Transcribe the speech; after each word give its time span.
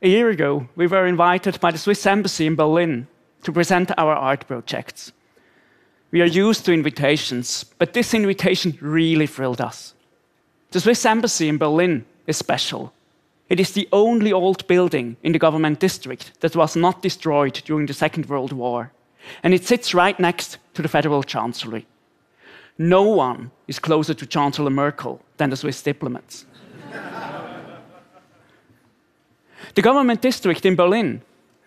A 0.00 0.08
year 0.08 0.28
ago, 0.28 0.68
we 0.76 0.86
were 0.86 1.08
invited 1.08 1.58
by 1.58 1.72
the 1.72 1.78
Swiss 1.78 2.06
Embassy 2.06 2.46
in 2.46 2.54
Berlin 2.54 3.08
to 3.42 3.50
present 3.50 3.90
our 3.98 4.14
art 4.14 4.46
projects. 4.46 5.10
We 6.12 6.22
are 6.22 6.46
used 6.46 6.64
to 6.66 6.72
invitations, 6.72 7.64
but 7.78 7.94
this 7.94 8.14
invitation 8.14 8.78
really 8.80 9.26
thrilled 9.26 9.60
us. 9.60 9.94
The 10.70 10.80
Swiss 10.80 11.04
Embassy 11.04 11.48
in 11.48 11.58
Berlin 11.58 12.04
is 12.28 12.36
special. 12.36 12.92
It 13.48 13.58
is 13.58 13.72
the 13.72 13.88
only 13.92 14.32
old 14.32 14.68
building 14.68 15.16
in 15.24 15.32
the 15.32 15.38
government 15.40 15.80
district 15.80 16.40
that 16.42 16.54
was 16.54 16.76
not 16.76 17.02
destroyed 17.02 17.54
during 17.64 17.86
the 17.86 17.92
Second 17.94 18.26
World 18.26 18.52
War, 18.52 18.92
and 19.42 19.52
it 19.52 19.64
sits 19.64 19.94
right 19.94 20.18
next 20.20 20.58
to 20.74 20.82
the 20.82 20.88
Federal 20.88 21.24
Chancellery. 21.24 21.88
No 22.78 23.02
one 23.02 23.50
is 23.66 23.80
closer 23.80 24.14
to 24.14 24.26
Chancellor 24.26 24.70
Merkel 24.70 25.20
than 25.38 25.50
the 25.50 25.56
Swiss 25.56 25.82
diplomats. 25.82 26.46
The 29.78 29.82
government 29.82 30.20
district 30.20 30.66
in 30.66 30.74
Berlin 30.74 31.22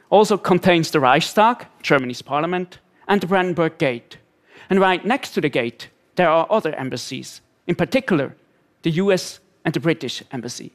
also 0.09 0.37
contains 0.37 0.91
the 0.91 0.99
Reichstag, 0.99 1.65
Germany's 1.81 2.21
parliament, 2.21 2.79
and 3.07 3.21
the 3.21 3.25
Brandenburg 3.25 3.77
Gate. 3.77 4.17
And 4.69 4.81
right 4.81 5.05
next 5.05 5.29
to 5.29 5.39
the 5.39 5.47
gate, 5.47 5.87
there 6.17 6.27
are 6.27 6.45
other 6.49 6.75
embassies, 6.75 7.39
in 7.67 7.75
particular, 7.75 8.35
the 8.81 8.91
US 9.03 9.39
and 9.63 9.73
the 9.73 9.79
British 9.79 10.23
embassy. 10.29 10.73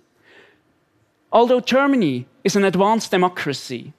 Although 1.31 1.61
Germany 1.61 2.27
is 2.43 2.57
an 2.57 2.65
advanced 2.65 3.11
democracy, 3.11 3.93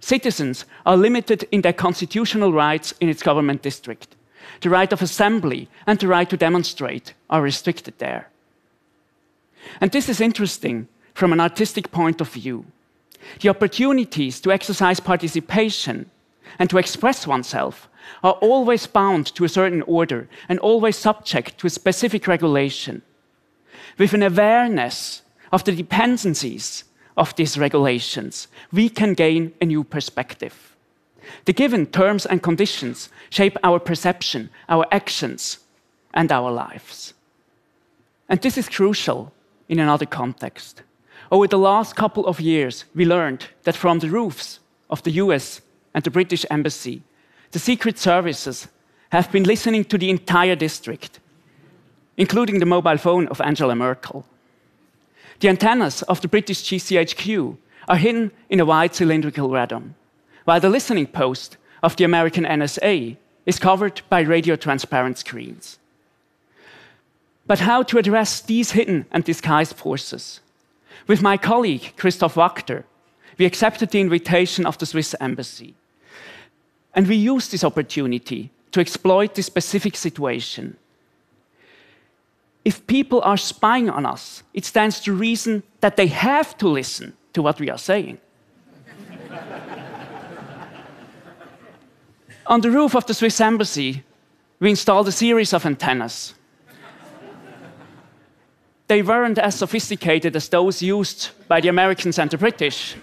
citizens 0.00 0.66
are 0.84 0.98
limited 0.98 1.48
in 1.50 1.62
their 1.62 1.72
constitutional 1.72 2.52
rights 2.52 2.92
in 3.00 3.08
its 3.08 3.22
government 3.22 3.62
district. 3.62 4.14
The 4.60 4.68
right 4.68 4.92
of 4.92 5.00
assembly 5.00 5.70
and 5.86 5.98
the 5.98 6.08
right 6.08 6.28
to 6.28 6.36
demonstrate 6.36 7.14
are 7.30 7.40
restricted 7.40 7.94
there. 7.96 8.28
And 9.80 9.90
this 9.90 10.10
is 10.10 10.20
interesting 10.20 10.86
from 11.14 11.32
an 11.32 11.40
artistic 11.40 11.90
point 11.90 12.20
of 12.20 12.28
view. 12.28 12.66
The 13.40 13.48
opportunities 13.48 14.40
to 14.40 14.52
exercise 14.52 15.00
participation 15.00 16.10
and 16.58 16.70
to 16.70 16.78
express 16.78 17.26
oneself 17.26 17.88
are 18.22 18.34
always 18.34 18.86
bound 18.86 19.26
to 19.34 19.44
a 19.44 19.48
certain 19.48 19.82
order 19.82 20.28
and 20.48 20.58
always 20.58 20.96
subject 20.96 21.58
to 21.58 21.66
a 21.66 21.70
specific 21.70 22.26
regulation. 22.26 23.02
With 23.98 24.12
an 24.12 24.22
awareness 24.22 25.22
of 25.52 25.64
the 25.64 25.72
dependencies 25.72 26.84
of 27.16 27.34
these 27.36 27.58
regulations, 27.58 28.48
we 28.72 28.88
can 28.88 29.14
gain 29.14 29.52
a 29.60 29.66
new 29.66 29.84
perspective. 29.84 30.76
The 31.46 31.52
given 31.52 31.86
terms 31.86 32.26
and 32.26 32.42
conditions 32.42 33.08
shape 33.30 33.56
our 33.62 33.78
perception, 33.78 34.50
our 34.68 34.86
actions, 34.92 35.58
and 36.12 36.30
our 36.30 36.50
lives. 36.50 37.14
And 38.28 38.40
this 38.40 38.58
is 38.58 38.68
crucial 38.68 39.32
in 39.68 39.78
another 39.78 40.06
context. 40.06 40.82
Oh, 41.30 41.38
Over 41.38 41.48
the 41.48 41.58
last 41.58 41.96
couple 41.96 42.26
of 42.26 42.40
years, 42.40 42.84
we 42.94 43.04
learned 43.04 43.46
that 43.64 43.76
from 43.76 43.98
the 43.98 44.08
roofs 44.08 44.60
of 44.90 45.02
the 45.02 45.12
US 45.12 45.60
and 45.94 46.04
the 46.04 46.10
British 46.10 46.44
Embassy, 46.50 47.02
the 47.50 47.58
Secret 47.58 47.98
Services 47.98 48.68
have 49.10 49.30
been 49.30 49.44
listening 49.44 49.84
to 49.84 49.98
the 49.98 50.10
entire 50.10 50.56
district, 50.56 51.20
including 52.16 52.58
the 52.58 52.66
mobile 52.66 52.98
phone 52.98 53.28
of 53.28 53.40
Angela 53.40 53.74
Merkel. 53.74 54.24
The 55.40 55.48
antennas 55.48 56.02
of 56.02 56.20
the 56.20 56.28
British 56.28 56.62
GCHQ 56.62 57.56
are 57.88 57.96
hidden 57.96 58.30
in 58.48 58.60
a 58.60 58.64
white 58.64 58.94
cylindrical 58.94 59.48
radome, 59.50 59.94
while 60.44 60.60
the 60.60 60.70
listening 60.70 61.06
post 61.06 61.56
of 61.82 61.96
the 61.96 62.04
American 62.04 62.44
NSA 62.44 63.16
is 63.46 63.58
covered 63.58 64.00
by 64.08 64.20
radio 64.20 64.56
transparent 64.56 65.18
screens. 65.18 65.78
But 67.46 67.60
how 67.60 67.82
to 67.84 67.98
address 67.98 68.40
these 68.40 68.72
hidden 68.72 69.06
and 69.10 69.22
disguised 69.22 69.76
forces? 69.76 70.40
With 71.06 71.20
my 71.22 71.36
colleague, 71.36 71.92
Christoph 71.96 72.34
Wachter, 72.34 72.84
we 73.38 73.44
accepted 73.44 73.90
the 73.90 74.00
invitation 74.00 74.64
of 74.64 74.78
the 74.78 74.86
Swiss 74.86 75.14
embassy. 75.20 75.74
And 76.94 77.06
we 77.06 77.16
used 77.16 77.50
this 77.50 77.64
opportunity 77.64 78.50
to 78.70 78.80
exploit 78.80 79.34
this 79.34 79.46
specific 79.46 79.96
situation. 79.96 80.76
If 82.64 82.86
people 82.86 83.20
are 83.22 83.36
spying 83.36 83.90
on 83.90 84.06
us, 84.06 84.42
it 84.54 84.64
stands 84.64 85.00
to 85.00 85.12
reason 85.12 85.62
that 85.80 85.96
they 85.96 86.06
have 86.06 86.56
to 86.58 86.68
listen 86.68 87.14
to 87.34 87.42
what 87.42 87.60
we 87.60 87.68
are 87.68 87.78
saying. 87.78 88.18
on 92.46 92.60
the 92.62 92.70
roof 92.70 92.94
of 92.94 93.04
the 93.06 93.14
Swiss 93.14 93.40
embassy, 93.40 94.04
we 94.60 94.70
installed 94.70 95.08
a 95.08 95.12
series 95.12 95.52
of 95.52 95.66
antennas 95.66 96.34
they 98.86 99.02
weren't 99.02 99.38
as 99.38 99.54
sophisticated 99.54 100.36
as 100.36 100.48
those 100.48 100.82
used 100.82 101.30
by 101.48 101.60
the 101.60 101.68
Americans 101.68 102.18
and 102.18 102.30
the 102.30 102.38
British. 102.38 102.96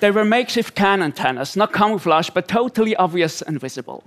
they 0.00 0.10
were 0.10 0.24
makeshift 0.24 0.74
can 0.74 1.02
antennas, 1.02 1.56
not 1.56 1.72
camouflage, 1.72 2.30
but 2.30 2.48
totally 2.48 2.96
obvious 2.96 3.42
and 3.42 3.60
visible. 3.60 4.02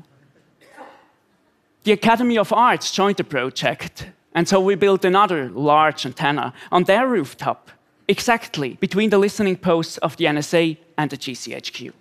The 1.84 1.94
Academy 1.94 2.38
of 2.38 2.52
Arts 2.52 2.92
joined 2.92 3.18
the 3.18 3.24
project, 3.24 4.10
and 4.34 4.48
so 4.48 4.60
we 4.60 4.76
built 4.76 5.06
another 5.06 5.50
large 5.50 6.06
antenna 6.06 6.54
on 6.72 6.84
their 6.84 7.08
rooftop, 7.08 7.72
exactly 8.09 8.74
between 8.82 9.09
the 9.09 9.18
listening 9.18 9.56
posts 9.56 9.98
of 10.00 10.18
the 10.18 10.26
NSA 10.26 10.78
and 10.98 11.09
the 11.09 11.18
GCHQ. 11.18 11.94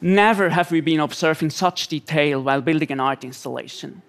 Never 0.00 0.50
have 0.50 0.70
we 0.70 0.80
been 0.80 1.00
observing 1.00 1.50
such 1.50 1.88
detail 1.88 2.42
while 2.42 2.60
building 2.60 2.92
an 2.92 3.00
art 3.00 3.24
installation. 3.24 4.02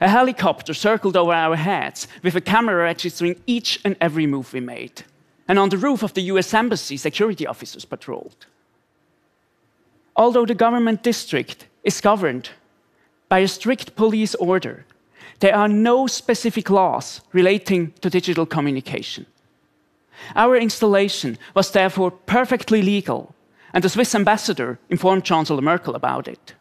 A 0.00 0.08
helicopter 0.08 0.74
circled 0.74 1.16
over 1.16 1.32
our 1.32 1.56
heads 1.56 2.06
with 2.22 2.36
a 2.36 2.40
camera 2.40 2.84
registering 2.84 3.40
each 3.46 3.80
and 3.84 3.96
every 4.00 4.26
move 4.26 4.52
we 4.52 4.60
made. 4.60 5.04
And 5.48 5.58
on 5.58 5.70
the 5.70 5.78
roof 5.78 6.02
of 6.02 6.14
the 6.14 6.22
US 6.22 6.54
Embassy, 6.54 6.96
security 6.96 7.46
officers 7.46 7.84
patrolled. 7.84 8.46
Although 10.14 10.46
the 10.46 10.54
government 10.54 11.02
district 11.02 11.66
is 11.84 12.00
governed 12.00 12.50
by 13.28 13.40
a 13.40 13.48
strict 13.48 13.96
police 13.96 14.34
order, 14.36 14.84
there 15.40 15.54
are 15.54 15.68
no 15.68 16.06
specific 16.06 16.70
laws 16.70 17.20
relating 17.32 17.92
to 18.00 18.10
digital 18.10 18.46
communication. 18.46 19.26
Our 20.34 20.56
installation 20.56 21.38
was 21.54 21.70
therefore 21.70 22.10
perfectly 22.10 22.82
legal, 22.82 23.34
and 23.72 23.84
the 23.84 23.88
Swiss 23.88 24.14
ambassador 24.14 24.78
informed 24.90 25.24
Chancellor 25.24 25.62
Merkel 25.62 25.94
about 25.94 26.26
it. 26.26 26.54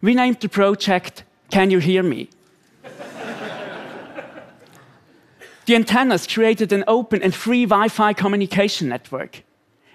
We 0.00 0.14
named 0.14 0.40
the 0.40 0.48
project 0.48 1.24
can 1.50 1.70
you 1.70 1.78
hear 1.78 2.02
me? 2.02 2.28
the 5.66 5.74
antennas 5.76 6.26
created 6.26 6.72
an 6.72 6.84
open 6.88 7.22
and 7.22 7.34
free 7.34 7.64
Wi 7.64 7.88
Fi 7.88 8.12
communication 8.12 8.88
network 8.88 9.42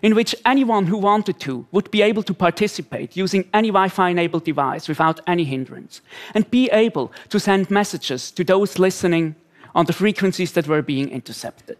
in 0.01 0.13
which 0.13 0.35
anyone 0.45 0.85
who 0.85 0.97
wanted 0.97 1.39
to 1.39 1.65
would 1.71 1.89
be 1.89 2.01
able 2.01 2.23
to 2.23 2.33
participate 2.33 3.17
using 3.17 3.49
any 3.53 3.69
Wi 3.69 3.89
Fi 3.89 4.09
enabled 4.09 4.43
device 4.43 4.87
without 4.87 5.19
any 5.25 5.43
hindrance 5.43 6.01
and 6.35 6.49
be 6.51 6.69
able 6.71 7.11
to 7.29 7.39
send 7.39 7.71
messages 7.71 8.31
to 8.31 8.43
those 8.43 8.77
listening 8.77 9.35
on 9.73 9.85
the 9.85 9.93
frequencies 9.93 10.51
that 10.53 10.67
were 10.67 10.81
being 10.81 11.09
intercepted. 11.09 11.77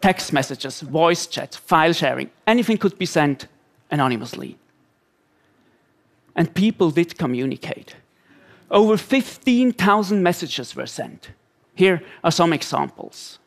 Text 0.00 0.32
messages, 0.32 0.82
voice 0.82 1.26
chat, 1.26 1.54
file 1.56 1.92
sharing, 1.92 2.30
anything 2.46 2.78
could 2.78 2.96
be 2.98 3.06
sent 3.06 3.48
anonymously. 3.90 4.59
And 6.36 6.54
people 6.54 6.90
did 6.90 7.18
communicate. 7.18 7.96
Over 8.70 8.96
15,000 8.96 10.22
messages 10.22 10.76
were 10.76 10.86
sent. 10.86 11.30
Here 11.74 12.02
are 12.22 12.30
some 12.30 12.52
examples. 12.52 13.38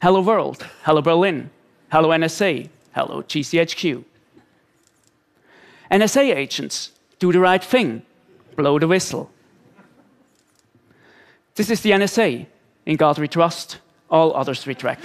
Hello 0.00 0.20
world, 0.20 0.66
hello 0.84 1.00
Berlin, 1.00 1.50
hello 1.90 2.08
NSA, 2.08 2.68
hello 2.92 3.22
GCHQ. 3.22 4.04
NSA 5.90 6.34
agents, 6.34 6.92
do 7.18 7.32
the 7.32 7.38
right 7.38 7.62
thing, 7.62 8.02
blow 8.56 8.78
the 8.78 8.88
whistle. 8.88 9.30
This 11.54 11.70
is 11.70 11.82
the 11.82 11.90
NSA. 11.90 12.46
In 12.86 12.96
God 12.96 13.18
we 13.18 13.28
trust, 13.28 13.78
all 14.10 14.34
others 14.34 14.66
we 14.66 14.74
track. 14.74 15.00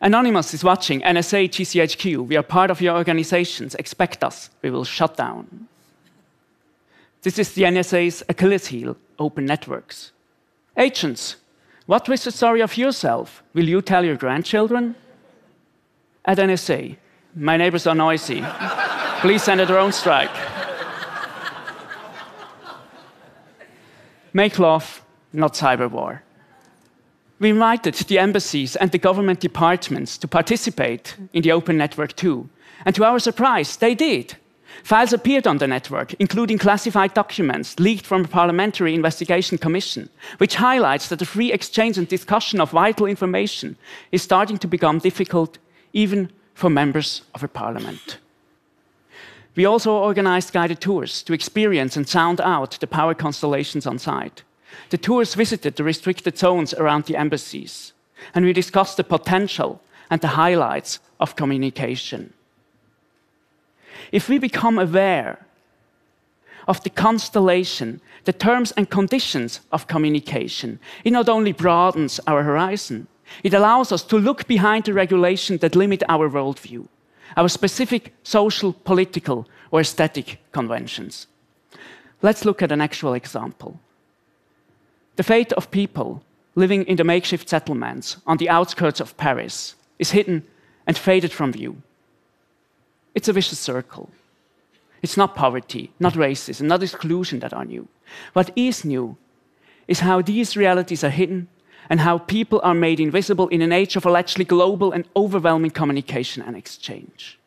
Anonymous 0.00 0.54
is 0.54 0.64
watching, 0.64 1.02
NSA, 1.02 1.50
GCHQ. 1.50 2.26
We 2.26 2.36
are 2.36 2.42
part 2.42 2.70
of 2.70 2.80
your 2.80 2.96
organizations. 2.96 3.74
Expect 3.74 4.24
us. 4.24 4.48
We 4.62 4.70
will 4.70 4.84
shut 4.84 5.16
down. 5.16 5.68
This 7.22 7.38
is 7.38 7.52
the 7.52 7.64
NSA's 7.64 8.22
Achilles 8.28 8.68
heel, 8.68 8.96
open 9.18 9.44
networks. 9.44 10.12
Agents, 10.74 11.36
what 11.84 12.08
was 12.08 12.24
the 12.24 12.30
story 12.30 12.62
of 12.62 12.78
yourself? 12.78 13.42
Will 13.52 13.68
you 13.68 13.82
tell 13.82 14.02
your 14.02 14.16
grandchildren? 14.16 14.94
At 16.24 16.38
NSA, 16.38 16.96
my 17.34 17.58
neighbors 17.58 17.86
are 17.86 17.94
noisy. 17.94 18.42
Please 19.20 19.42
send 19.42 19.60
a 19.60 19.66
drone 19.66 19.92
strike. 19.92 20.30
Make 24.32 24.58
love, 24.58 25.02
not 25.34 25.52
cyber 25.54 25.90
war. 25.90 26.22
We 27.40 27.48
invited 27.48 27.94
the 27.94 28.18
embassies 28.18 28.76
and 28.76 28.90
the 28.90 28.98
government 28.98 29.40
departments 29.40 30.18
to 30.18 30.28
participate 30.28 31.16
in 31.32 31.42
the 31.42 31.52
open 31.52 31.78
network 31.78 32.14
too. 32.14 32.50
And 32.84 32.94
to 32.94 33.04
our 33.04 33.18
surprise, 33.18 33.76
they 33.78 33.94
did. 33.94 34.36
Files 34.84 35.12
appeared 35.12 35.46
on 35.46 35.58
the 35.58 35.66
network, 35.66 36.14
including 36.14 36.58
classified 36.58 37.14
documents 37.14 37.80
leaked 37.80 38.06
from 38.06 38.24
a 38.24 38.28
parliamentary 38.28 38.94
investigation 38.94 39.56
commission, 39.56 40.10
which 40.38 40.56
highlights 40.56 41.08
that 41.08 41.18
the 41.18 41.26
free 41.26 41.50
exchange 41.50 41.96
and 41.96 42.06
discussion 42.06 42.60
of 42.60 42.70
vital 42.70 43.06
information 43.06 43.76
is 44.12 44.22
starting 44.22 44.58
to 44.58 44.68
become 44.68 44.98
difficult 44.98 45.58
even 45.94 46.30
for 46.54 46.68
members 46.68 47.22
of 47.34 47.42
a 47.42 47.48
parliament. 47.48 48.18
We 49.56 49.64
also 49.64 49.92
organized 49.92 50.52
guided 50.52 50.80
tours 50.80 51.22
to 51.22 51.32
experience 51.32 51.96
and 51.96 52.06
sound 52.06 52.40
out 52.40 52.78
the 52.80 52.86
power 52.86 53.14
constellations 53.14 53.86
on 53.86 53.98
site. 53.98 54.42
The 54.90 54.98
tours 54.98 55.34
visited 55.34 55.76
the 55.76 55.84
restricted 55.84 56.38
zones 56.38 56.74
around 56.74 57.04
the 57.04 57.16
embassies, 57.16 57.92
and 58.34 58.44
we 58.44 58.52
discussed 58.52 58.96
the 58.96 59.04
potential 59.04 59.80
and 60.10 60.20
the 60.20 60.28
highlights 60.28 60.98
of 61.18 61.36
communication. 61.36 62.32
If 64.12 64.28
we 64.28 64.38
become 64.38 64.78
aware 64.78 65.46
of 66.66 66.82
the 66.82 66.90
constellation, 66.90 68.00
the 68.24 68.32
terms 68.32 68.72
and 68.72 68.90
conditions 68.90 69.60
of 69.72 69.86
communication, 69.86 70.78
it 71.04 71.12
not 71.12 71.28
only 71.28 71.52
broadens 71.52 72.20
our 72.26 72.42
horizon, 72.42 73.06
it 73.42 73.54
allows 73.54 73.92
us 73.92 74.02
to 74.04 74.18
look 74.18 74.46
behind 74.46 74.84
the 74.84 74.92
regulations 74.92 75.60
that 75.60 75.76
limit 75.76 76.02
our 76.08 76.28
worldview, 76.28 76.86
our 77.36 77.48
specific 77.48 78.12
social, 78.22 78.72
political, 78.72 79.46
or 79.70 79.80
aesthetic 79.80 80.38
conventions. 80.52 81.26
Let's 82.22 82.44
look 82.44 82.62
at 82.62 82.72
an 82.72 82.80
actual 82.80 83.14
example. 83.14 83.80
The 85.16 85.22
fate 85.22 85.52
of 85.52 85.70
people 85.70 86.22
living 86.54 86.84
in 86.84 86.96
the 86.96 87.04
makeshift 87.04 87.48
settlements 87.48 88.16
on 88.26 88.38
the 88.38 88.48
outskirts 88.48 89.00
of 89.00 89.16
Paris 89.16 89.74
is 89.98 90.10
hidden 90.10 90.44
and 90.86 90.96
faded 90.96 91.32
from 91.32 91.52
view. 91.52 91.82
It's 93.14 93.28
a 93.28 93.32
vicious 93.32 93.58
circle. 93.58 94.10
It's 95.02 95.16
not 95.16 95.34
poverty, 95.34 95.92
not 95.98 96.14
racism, 96.14 96.62
not 96.62 96.82
exclusion 96.82 97.40
that 97.40 97.54
are 97.54 97.64
new. 97.64 97.88
What 98.32 98.50
is 98.56 98.84
new 98.84 99.16
is 99.88 100.00
how 100.00 100.22
these 100.22 100.56
realities 100.56 101.02
are 101.02 101.10
hidden 101.10 101.48
and 101.88 102.00
how 102.00 102.18
people 102.18 102.60
are 102.62 102.74
made 102.74 103.00
invisible 103.00 103.48
in 103.48 103.62
an 103.62 103.72
age 103.72 103.96
of 103.96 104.06
allegedly 104.06 104.44
global 104.44 104.92
and 104.92 105.08
overwhelming 105.16 105.72
communication 105.72 106.42
and 106.42 106.56
exchange. 106.56 107.38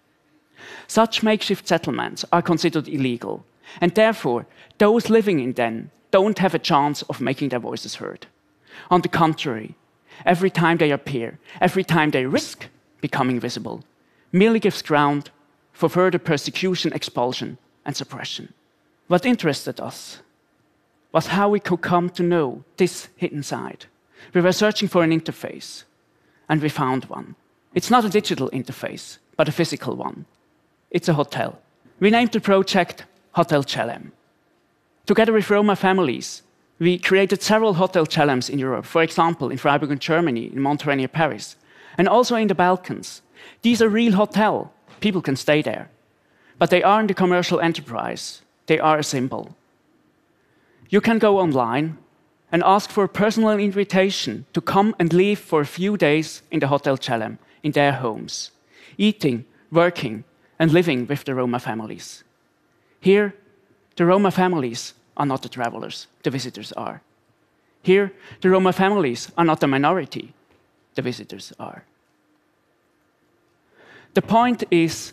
Such 0.87 1.23
makeshift 1.23 1.67
settlements 1.67 2.25
are 2.31 2.41
considered 2.41 2.87
illegal, 2.87 3.45
and 3.81 3.93
therefore, 3.93 4.45
those 4.77 5.09
living 5.09 5.39
in 5.39 5.53
them 5.53 5.91
don't 6.11 6.39
have 6.39 6.53
a 6.53 6.59
chance 6.59 7.01
of 7.03 7.21
making 7.21 7.49
their 7.49 7.59
voices 7.59 7.95
heard. 7.95 8.27
On 8.89 9.01
the 9.01 9.07
contrary, 9.07 9.75
every 10.25 10.49
time 10.49 10.77
they 10.77 10.91
appear, 10.91 11.39
every 11.59 11.83
time 11.83 12.11
they 12.11 12.25
risk 12.25 12.67
becoming 13.01 13.39
visible, 13.39 13.83
merely 14.31 14.59
gives 14.59 14.81
ground 14.81 15.29
for 15.71 15.89
further 15.89 16.19
persecution, 16.19 16.93
expulsion, 16.93 17.57
and 17.85 17.95
suppression. 17.95 18.53
What 19.07 19.25
interested 19.25 19.79
us 19.79 20.21
was 21.11 21.27
how 21.27 21.49
we 21.49 21.59
could 21.59 21.81
come 21.81 22.09
to 22.09 22.23
know 22.23 22.63
this 22.77 23.09
hidden 23.15 23.43
side. 23.43 23.85
We 24.33 24.41
were 24.41 24.51
searching 24.51 24.87
for 24.87 25.03
an 25.03 25.11
interface, 25.11 25.83
and 26.49 26.61
we 26.61 26.69
found 26.69 27.05
one. 27.05 27.35
It's 27.73 27.89
not 27.89 28.05
a 28.05 28.09
digital 28.09 28.49
interface, 28.51 29.17
but 29.35 29.49
a 29.49 29.51
physical 29.51 29.95
one. 29.95 30.25
It's 30.91 31.09
a 31.09 31.13
hotel. 31.13 31.59
We 31.99 32.09
named 32.09 32.31
the 32.31 32.39
project 32.39 33.05
Hotel 33.33 33.63
Gelem. 33.63 34.11
Together 35.05 35.33
with 35.33 35.49
Roma 35.49 35.75
families, 35.75 36.43
we 36.79 36.97
created 36.97 37.41
several 37.41 37.73
hotel 37.73 38.05
gelems 38.05 38.49
in 38.49 38.59
Europe, 38.59 38.85
for 38.85 39.03
example, 39.03 39.49
in 39.49 39.57
Freiburg 39.57 39.91
in 39.91 39.99
Germany, 39.99 40.45
in 40.45 40.59
Montreuil 40.59 40.97
near 40.97 41.07
Paris, 41.07 41.55
and 41.97 42.07
also 42.07 42.35
in 42.35 42.47
the 42.47 42.55
Balkans. 42.55 43.21
These 43.61 43.81
are 43.81 43.89
real 43.89 44.13
hotels 44.13 44.67
people 45.03 45.21
can 45.21 45.35
stay 45.35 45.61
there. 45.61 45.89
But 46.57 46.69
they 46.69 46.81
aren't 46.81 47.11
a 47.11 47.21
commercial 47.23 47.59
enterprise, 47.59 48.41
they 48.67 48.79
are 48.79 48.97
a 48.99 49.03
symbol. 49.03 49.55
You 50.89 51.01
can 51.01 51.19
go 51.19 51.39
online 51.39 51.97
and 52.51 52.63
ask 52.63 52.89
for 52.89 53.03
a 53.03 53.09
personal 53.21 53.59
invitation 53.59 54.45
to 54.53 54.61
come 54.61 54.95
and 54.99 55.11
live 55.11 55.39
for 55.39 55.59
a 55.61 55.73
few 55.77 55.97
days 55.97 56.43
in 56.51 56.59
the 56.59 56.67
Hotel 56.67 56.97
Gelem, 56.97 57.37
in 57.63 57.71
their 57.71 57.93
homes, 57.93 58.51
eating, 58.97 59.45
working, 59.71 60.23
and 60.59 60.71
living 60.71 61.07
with 61.07 61.23
the 61.25 61.35
Roma 61.35 61.59
families. 61.59 62.23
Here, 63.03 63.35
the 63.97 64.05
Roma 64.05 64.31
families 64.31 64.93
are 65.17 65.25
not 65.25 65.41
the 65.41 65.49
travelers, 65.49 66.07
the 66.23 66.29
visitors 66.29 66.71
are. 66.71 67.01
Here, 67.81 68.13
the 68.39 68.49
Roma 68.49 68.71
families 68.71 69.29
are 69.37 69.43
not 69.43 69.59
the 69.59 69.67
minority, 69.67 70.33
the 70.95 71.01
visitors 71.01 71.51
are. 71.59 71.83
The 74.13 74.21
point 74.21 74.63
is 74.71 75.11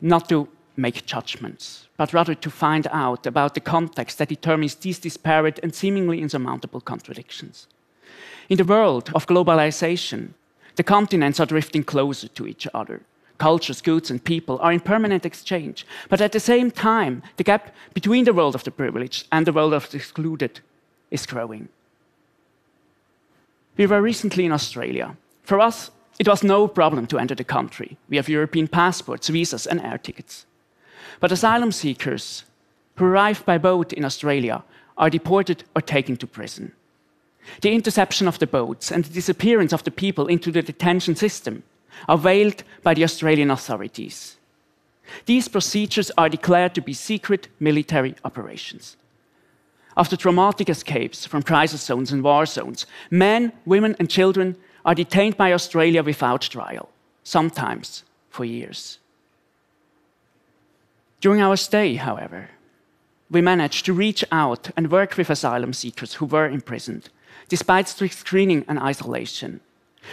not 0.00 0.28
to 0.30 0.48
make 0.76 1.06
judgments, 1.06 1.86
but 1.96 2.12
rather 2.12 2.34
to 2.34 2.50
find 2.50 2.88
out 2.90 3.24
about 3.24 3.54
the 3.54 3.60
context 3.60 4.18
that 4.18 4.28
determines 4.28 4.74
these 4.74 4.98
disparate 4.98 5.60
and 5.62 5.72
seemingly 5.72 6.20
insurmountable 6.20 6.80
contradictions. 6.80 7.68
In 8.48 8.56
the 8.56 8.64
world 8.64 9.12
of 9.14 9.28
globalization, 9.28 10.30
the 10.74 10.82
continents 10.82 11.38
are 11.38 11.46
drifting 11.46 11.84
closer 11.84 12.26
to 12.26 12.48
each 12.48 12.66
other. 12.74 13.02
Cultures, 13.40 13.80
goods, 13.80 14.10
and 14.10 14.22
people 14.22 14.58
are 14.60 14.70
in 14.70 14.80
permanent 14.80 15.24
exchange. 15.24 15.86
But 16.10 16.20
at 16.20 16.32
the 16.32 16.40
same 16.40 16.70
time, 16.70 17.22
the 17.38 17.42
gap 17.42 17.74
between 17.94 18.24
the 18.24 18.34
world 18.34 18.54
of 18.54 18.64
the 18.64 18.70
privileged 18.70 19.26
and 19.32 19.46
the 19.46 19.52
world 19.52 19.72
of 19.72 19.88
the 19.90 19.96
excluded 19.96 20.60
is 21.10 21.24
growing. 21.24 21.70
We 23.78 23.86
were 23.86 24.02
recently 24.02 24.44
in 24.44 24.52
Australia. 24.52 25.16
For 25.42 25.58
us, 25.58 25.90
it 26.18 26.28
was 26.28 26.42
no 26.42 26.68
problem 26.68 27.06
to 27.06 27.18
enter 27.18 27.34
the 27.34 27.44
country. 27.44 27.96
We 28.10 28.18
have 28.18 28.28
European 28.28 28.68
passports, 28.68 29.28
visas, 29.28 29.66
and 29.66 29.80
air 29.80 29.96
tickets. 29.96 30.44
But 31.18 31.32
asylum 31.32 31.72
seekers 31.72 32.44
who 32.96 33.06
arrive 33.06 33.46
by 33.46 33.56
boat 33.56 33.94
in 33.94 34.04
Australia 34.04 34.62
are 34.98 35.08
deported 35.08 35.64
or 35.74 35.80
taken 35.80 36.18
to 36.18 36.26
prison. 36.26 36.72
The 37.62 37.72
interception 37.72 38.28
of 38.28 38.38
the 38.38 38.46
boats 38.46 38.92
and 38.92 39.02
the 39.02 39.14
disappearance 39.14 39.72
of 39.72 39.84
the 39.84 39.90
people 39.90 40.26
into 40.26 40.52
the 40.52 40.60
detention 40.60 41.16
system 41.16 41.62
are 42.08 42.18
veiled 42.18 42.62
by 42.82 42.94
the 42.94 43.04
Australian 43.04 43.50
authorities. 43.50 44.36
These 45.26 45.48
procedures 45.48 46.10
are 46.16 46.28
declared 46.28 46.74
to 46.74 46.80
be 46.80 46.92
secret 46.92 47.48
military 47.58 48.14
operations. 48.24 48.96
After 49.96 50.16
traumatic 50.16 50.68
escapes 50.68 51.26
from 51.26 51.42
crisis 51.42 51.82
zones 51.82 52.12
and 52.12 52.22
war 52.22 52.46
zones, 52.46 52.86
men, 53.10 53.52
women, 53.66 53.96
and 53.98 54.08
children 54.08 54.56
are 54.84 54.94
detained 54.94 55.36
by 55.36 55.52
Australia 55.52 56.02
without 56.02 56.42
trial, 56.42 56.88
sometimes 57.22 58.04
for 58.30 58.44
years. 58.44 58.98
During 61.20 61.40
our 61.42 61.56
stay, 61.56 61.96
however, 61.96 62.50
we 63.30 63.40
managed 63.40 63.84
to 63.86 63.92
reach 63.92 64.24
out 64.32 64.70
and 64.76 64.90
work 64.90 65.16
with 65.16 65.30
asylum 65.30 65.72
seekers 65.72 66.14
who 66.14 66.26
were 66.26 66.48
imprisoned, 66.48 67.10
despite 67.48 67.88
strict 67.88 68.14
screening 68.14 68.64
and 68.66 68.78
isolation. 68.78 69.60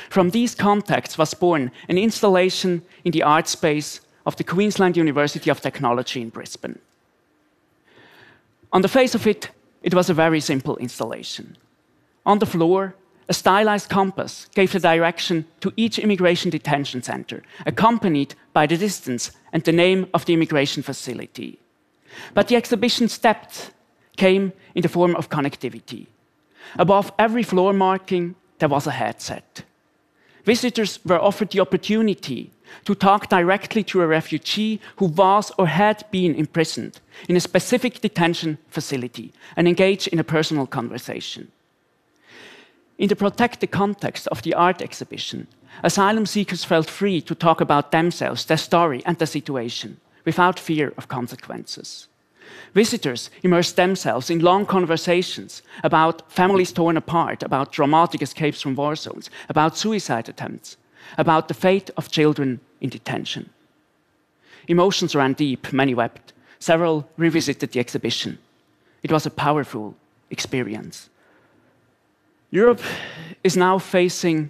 From 0.10 0.32
these 0.32 0.56
contacts 0.56 1.18
was 1.18 1.34
born 1.34 1.72
an 1.90 1.98
installation 1.98 2.82
in 3.04 3.12
the 3.12 3.24
art 3.24 3.48
space 3.48 4.02
of 4.26 4.36
the 4.36 4.44
Queensland 4.44 4.98
University 4.98 5.50
of 5.50 5.62
Technology 5.62 6.22
in 6.22 6.30
Brisbane. 6.30 6.80
On 8.72 8.82
the 8.82 8.90
face 8.90 9.16
of 9.16 9.26
it, 9.26 9.50
it 9.82 9.94
was 9.94 10.10
a 10.10 10.14
very 10.14 10.40
simple 10.40 10.78
installation. 10.78 11.58
On 12.26 12.40
the 12.40 12.46
floor, 12.46 12.96
a 13.30 13.34
stylized 13.34 13.90
compass 13.90 14.48
gave 14.54 14.72
the 14.72 14.80
direction 14.80 15.46
to 15.62 15.74
each 15.76 16.00
immigration 16.00 16.50
detention 16.50 17.02
center, 17.02 17.44
accompanied 17.66 18.36
by 18.54 18.68
the 18.68 18.78
distance 18.78 19.32
and 19.54 19.64
the 19.64 19.72
name 19.72 20.08
of 20.14 20.26
the 20.26 20.34
immigration 20.34 20.84
facility. 20.84 21.60
But 22.34 22.48
the 22.48 22.56
exhibition 22.56 23.08
steps 23.10 23.72
came 24.16 24.54
in 24.76 24.82
the 24.82 24.90
form 24.90 25.16
of 25.16 25.30
connectivity. 25.30 26.08
Above 26.78 27.12
every 27.20 27.44
floor 27.44 27.74
marking, 27.74 28.36
there 28.60 28.70
was 28.70 28.88
a 28.88 28.92
headset. 28.92 29.64
Visitors 30.48 31.00
were 31.04 31.20
offered 31.20 31.50
the 31.50 31.60
opportunity 31.60 32.52
to 32.86 32.96
talk 32.96 33.28
directly 33.28 33.84
to 33.84 34.02
a 34.02 34.08
refugee 34.08 34.80
who 34.96 35.08
was 35.08 35.52
or 35.58 35.68
had 35.68 36.06
been 36.10 36.34
imprisoned 36.36 37.02
in 37.28 37.36
a 37.36 37.42
specific 37.42 38.00
detention 38.00 38.58
facility 38.70 39.34
and 39.58 39.68
engage 39.68 40.08
in 40.08 40.20
a 40.20 40.24
personal 40.24 40.66
conversation. 40.66 41.52
In 42.98 43.10
the 43.10 43.16
protected 43.18 43.72
context 43.72 44.26
of 44.30 44.42
the 44.42 44.54
art 44.54 44.82
exhibition, 44.82 45.48
asylum 45.84 46.26
seekers 46.26 46.64
felt 46.64 46.90
free 46.90 47.20
to 47.24 47.36
talk 47.36 47.60
about 47.60 47.92
themselves, 47.92 48.46
their 48.46 48.56
story, 48.56 49.02
and 49.06 49.18
their 49.18 49.28
situation 49.28 50.00
without 50.24 50.58
fear 50.58 50.94
of 50.98 51.10
consequences. 51.10 52.08
Visitors 52.74 53.30
immersed 53.44 53.76
themselves 53.76 54.30
in 54.30 54.40
long 54.40 54.66
conversations 54.66 55.62
about 55.84 56.32
families 56.32 56.72
torn 56.72 56.98
apart, 56.98 57.44
about 57.44 57.72
dramatic 57.72 58.22
escapes 58.22 58.62
from 58.62 58.76
war 58.76 58.96
zones, 58.96 59.30
about 59.50 59.78
suicide 59.78 60.30
attempts, 60.30 60.78
about 61.18 61.48
the 61.48 61.54
fate 61.54 61.90
of 61.98 62.12
children 62.12 62.60
in 62.82 62.90
detention. 62.90 63.50
Emotions 64.68 65.16
ran 65.16 65.34
deep, 65.34 65.72
many 65.72 65.94
wept. 65.94 66.34
Several 66.60 67.10
revisited 67.18 67.72
the 67.72 67.80
exhibition. 67.80 68.38
It 69.04 69.12
was 69.12 69.26
a 69.26 69.32
powerful 69.32 69.96
experience. 70.30 71.10
Europe 72.52 72.82
is 73.44 73.58
now 73.58 73.78
facing 73.78 74.50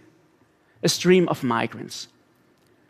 a 0.84 0.90
stream 0.90 1.28
of 1.28 1.44
migrants. 1.44 2.08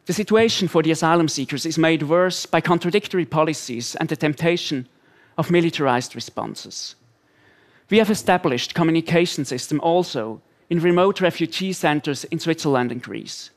The 0.05 0.13
situation 0.13 0.67
for 0.67 0.81
the 0.83 0.91
asylum 0.91 1.27
seekers 1.27 1.65
is 1.65 1.77
made 1.77 2.03
worse 2.03 2.45
by 2.45 2.61
contradictory 2.61 3.25
policies 3.25 3.95
and 3.95 4.07
the 4.07 4.15
temptation 4.15 4.87
of 5.37 5.51
militarized 5.51 6.15
responses. 6.15 6.95
We 7.89 7.99
have 7.99 8.09
established 8.09 8.73
communication 8.73 9.45
systems 9.45 9.81
also 9.81 10.41
in 10.69 10.81
remote 10.81 11.21
refugee 11.21 11.73
centers 11.73 12.25
in 12.25 12.39
Switzerland 12.39 12.91
and 12.91 13.01
Greece. 13.01 13.51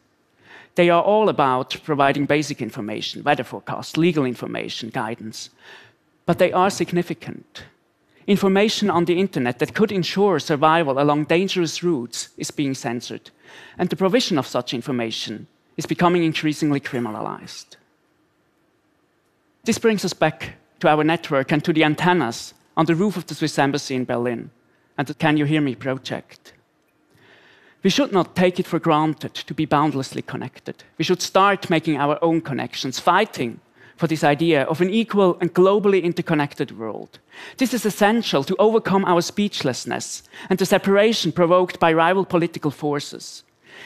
They 0.76 0.88
are 0.88 1.02
all 1.02 1.28
about 1.28 1.76
providing 1.82 2.26
basic 2.26 2.62
information, 2.62 3.25
weather 3.25 3.42
forecasts, 3.42 3.96
legal 3.96 4.25
information, 4.25 4.90
guidance. 4.90 5.50
But 6.26 6.38
they 6.38 6.52
are 6.52 6.70
significant. 6.70 7.64
Information 8.26 8.88
on 8.88 9.06
the 9.06 9.18
internet 9.18 9.58
that 9.58 9.75
could 9.75 9.90
ensure 9.90 10.38
survival 10.38 11.00
along 11.00 11.25
dangerous 11.25 11.82
routes 11.82 12.28
is 12.37 12.52
being 12.52 12.75
censored, 12.75 13.30
and 13.78 13.88
the 13.88 13.96
provision 13.96 14.38
of 14.38 14.46
such 14.46 14.72
information 14.72 15.49
is 15.76 15.87
becoming 15.87 16.22
increasingly 16.22 16.78
criminalized. 16.78 17.76
This 19.64 19.78
brings 19.78 20.04
us 20.04 20.12
back 20.12 20.54
to 20.80 20.88
our 20.88 21.04
network 21.04 21.52
and 21.52 21.64
to 21.64 21.72
the 21.72 21.84
antennas 21.84 22.54
on 22.76 22.87
the 22.87 22.94
roof 22.94 23.16
of 23.16 23.26
the 23.26 23.34
Swiss 23.34 23.58
Embassy 23.58 23.94
in 23.94 24.04
Berlin 24.04 24.50
and 24.99 25.06
the 25.06 25.14
Can 25.14 25.37
You 25.37 25.44
Hear 25.44 25.60
Me 25.60 25.75
project. 25.75 26.54
We 27.82 27.90
should 27.90 28.12
not 28.12 28.37
take 28.37 28.60
it 28.60 28.66
for 28.66 28.78
granted 28.78 29.34
to 29.34 29.54
be 29.54 29.64
boundlessly 29.64 30.22
connected. 30.22 30.84
We 30.99 31.04
should 31.04 31.22
start 31.22 31.70
making 31.70 31.96
our 31.96 32.18
own 32.22 32.42
connections, 32.42 33.00
fighting 33.00 33.60
for 33.96 34.06
this 34.06 34.25
idea 34.25 34.64
of 34.64 34.80
an 34.80 34.90
equal 34.90 35.38
and 35.40 35.52
globally 35.52 36.02
interconnected 36.02 36.78
world. 36.78 37.18
This 37.58 37.75
is 37.75 37.87
essential 37.87 38.44
to 38.44 38.56
overcome 38.58 39.04
our 39.04 39.20
speechlessness 39.20 40.22
and 40.49 40.58
the 40.58 40.66
separation 40.66 41.32
provoked 41.32 41.78
by 41.78 41.92
rival 41.92 42.25
political 42.25 42.70
forces. 42.70 43.44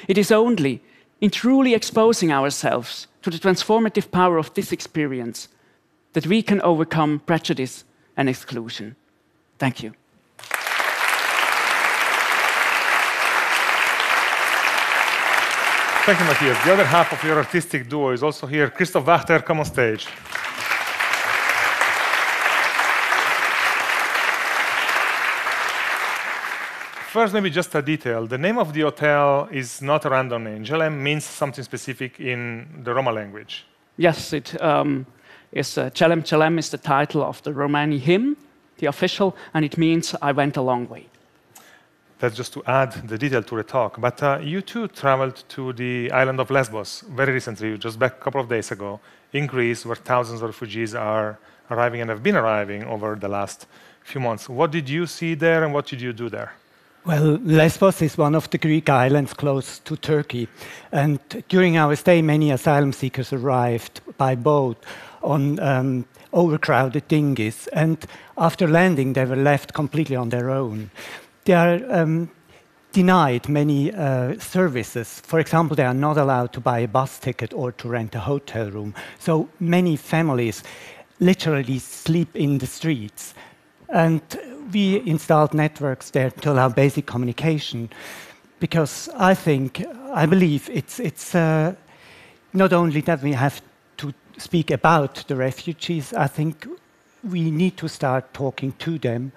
It 0.09 0.19
is 0.19 0.33
only 0.33 0.83
in 1.21 1.31
truly 1.31 1.75
exposing 1.75 2.33
ourselves 2.33 3.07
to 3.23 3.31
the 3.31 3.39
transformative 3.39 4.11
power 4.11 4.39
of 4.39 4.53
this 4.55 4.73
experience 4.73 5.49
that 6.15 6.27
we 6.27 6.43
can 6.43 6.61
overcome 6.63 7.21
prejudice 7.27 7.85
and 8.17 8.29
exclusion. 8.29 8.97
Thank 9.59 9.83
you. 9.83 9.93
Thank 16.07 16.21
you, 16.21 16.27
Mathias. 16.27 16.65
The 16.65 16.73
other 16.73 16.85
half 16.85 17.13
of 17.13 17.23
your 17.25 17.39
artistic 17.39 17.89
duo 17.89 18.11
is 18.11 18.23
also 18.23 18.47
here. 18.47 18.69
Christoph 18.69 19.07
Wachter, 19.07 19.43
come 19.45 19.61
on 19.61 19.65
stage. 19.65 20.07
First, 27.11 27.33
maybe 27.33 27.49
just 27.49 27.75
a 27.75 27.81
detail. 27.81 28.27
The 28.27 28.37
name 28.39 28.59
of 28.59 28.73
the 28.73 28.83
hotel 28.83 29.49
is 29.51 29.81
not 29.81 30.05
a 30.05 30.11
random 30.11 30.45
name. 30.45 30.65
Gelem 30.65 31.01
means 31.01 31.25
something 31.25 31.65
specific 31.65 32.21
in 32.21 32.83
the 32.83 32.93
Roma 32.93 33.13
language. 33.13 33.65
Yes, 33.97 34.33
it 34.33 34.61
um, 34.61 35.07
is. 35.55 35.79
Uh, 35.79 35.91
Gelem 35.91 36.23
Gelem 36.23 36.59
is 36.59 36.71
the 36.71 36.79
title 36.79 37.23
of 37.23 37.43
the 37.43 37.53
Romani 37.53 37.99
hymn, 37.99 38.37
the 38.79 38.87
official, 38.87 39.35
and 39.55 39.65
it 39.65 39.79
means 39.79 40.15
I 40.21 40.33
went 40.33 40.57
a 40.57 40.63
long 40.63 40.89
way. 40.89 41.07
That's 42.19 42.37
just 42.37 42.53
to 42.55 42.63
add 42.67 43.09
the 43.09 43.19
detail 43.19 43.43
to 43.43 43.57
the 43.57 43.65
talk. 43.65 44.01
But 44.01 44.23
uh, 44.23 44.39
you 44.43 44.61
too 44.61 44.89
traveled 44.89 45.45
to 45.51 45.73
the 45.73 46.11
island 46.11 46.41
of 46.41 46.51
Lesbos 46.51 47.05
very 47.09 47.33
recently, 47.33 47.77
just 47.79 47.99
back 47.99 48.13
a 48.13 48.25
couple 48.25 48.41
of 48.41 48.49
days 48.49 48.71
ago, 48.71 49.01
in 49.33 49.47
Greece, 49.47 49.85
where 49.85 49.97
thousands 49.97 50.41
of 50.43 50.49
refugees 50.49 50.95
are 50.95 51.39
arriving 51.71 52.01
and 52.01 52.11
have 52.11 52.23
been 52.23 52.37
arriving 52.37 52.85
over 52.85 53.17
the 53.17 53.29
last 53.29 53.67
few 54.03 54.21
months. 54.21 54.49
What 54.49 54.71
did 54.71 54.89
you 54.89 55.07
see 55.07 55.35
there 55.35 55.65
and 55.65 55.75
what 55.75 55.87
did 55.87 56.01
you 56.01 56.13
do 56.13 56.29
there? 56.29 56.53
Well, 57.05 57.39
Lesbos 57.45 58.01
is 58.01 58.17
one 58.17 58.35
of 58.35 58.49
the 58.49 58.57
Greek 58.57 58.89
islands 58.89 59.35
close 59.35 59.79
to 59.81 59.95
Turkey. 59.97 60.49
And 60.91 61.19
during 61.51 61.77
our 61.77 61.95
stay, 61.97 62.23
many 62.23 62.51
asylum 62.51 62.95
seekers 62.95 63.31
arrived 63.33 64.01
by 64.17 64.37
boat 64.37 64.83
on 65.25 65.59
um, 65.61 66.05
overcrowded 66.33 67.09
dinghies. 67.09 67.67
And 67.73 68.05
after 68.37 68.69
landing, 68.69 69.15
they 69.15 69.25
were 69.25 69.37
left 69.37 69.73
completely 69.75 70.17
on 70.17 70.29
their 70.29 70.51
own 70.51 70.91
they 71.45 71.53
are 71.53 71.81
um, 71.91 72.31
denied 72.93 73.49
many 73.49 73.93
uh, 73.93 74.39
services. 74.39 75.21
For 75.21 75.39
example, 75.41 75.77
they 75.77 75.85
are 75.85 75.95
not 75.95 76.17
allowed 76.17 76.53
to 76.55 76.61
buy 76.61 76.81
a 76.81 76.89
bus 76.89 77.19
ticket 77.19 77.53
or 77.53 77.73
to 77.73 77.89
rent 77.89 78.15
a 78.15 78.21
hotel 78.21 78.71
room. 78.71 78.95
So 79.19 79.49
many 79.61 79.97
families 79.97 80.63
literally 81.21 81.79
sleep 81.79 82.35
in 82.35 82.59
the 82.59 82.67
streets. 82.67 83.35
And 83.89 84.23
we 84.73 85.03
installed 85.07 85.55
networks 85.55 86.11
there 86.11 86.31
to 86.31 86.53
allow 86.53 86.69
basic 86.69 87.07
communication 87.07 87.91
because 88.59 89.09
I 89.17 89.35
think, 89.35 89.85
I 90.13 90.27
believe 90.27 90.71
it's, 90.73 90.99
it's 90.99 91.35
uh, 91.35 91.75
not 92.53 92.73
only 92.73 93.03
that 93.03 93.23
we 93.23 93.33
have 93.33 93.61
speak 94.39 94.71
about 94.71 95.25
the 95.29 95.37
refugees, 95.37 96.13
I 96.13 96.27
think 96.27 96.67
we 97.23 97.51
need 97.51 97.77
to 97.79 97.89
start 97.89 98.35
talking 98.35 98.73
to 98.79 98.99
them 98.99 99.33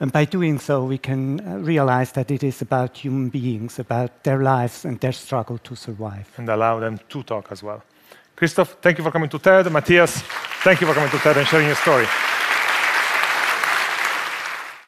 and 0.00 0.12
by 0.12 0.24
doing 0.24 0.58
so, 0.60 0.84
we 0.84 0.98
can 0.98 1.40
uh, 1.40 1.56
realize 1.56 2.12
that 2.12 2.30
it 2.30 2.44
is 2.44 2.62
about 2.62 2.96
human 2.96 3.30
beings, 3.30 3.80
about 3.80 4.22
their 4.22 4.42
lives 4.42 4.84
and 4.84 5.00
their 5.00 5.12
struggle 5.12 5.58
to 5.58 5.74
survive. 5.74 6.30
And 6.36 6.48
allow 6.48 6.78
them 6.78 7.00
to 7.08 7.22
talk 7.24 7.48
as 7.50 7.62
well. 7.62 7.82
Christoph, 8.36 8.76
thank 8.80 8.98
you 8.98 9.04
for 9.04 9.10
coming 9.10 9.28
to 9.30 9.38
TED. 9.38 9.72
Mathias, 9.72 10.22
thank 10.62 10.80
you 10.80 10.86
for 10.86 10.94
coming 10.94 11.10
to 11.10 11.18
TED 11.18 11.38
and 11.38 11.46
sharing 11.48 11.66
your 11.66 11.76
story. 11.76 12.06